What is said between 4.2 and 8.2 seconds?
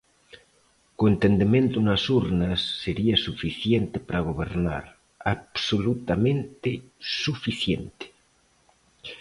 gobernar, absolutamente suficiente.